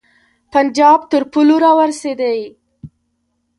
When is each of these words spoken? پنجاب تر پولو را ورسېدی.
پنجاب 0.53 0.99
تر 1.11 1.23
پولو 1.31 1.55
را 1.63 1.71
ورسېدی. 1.79 2.39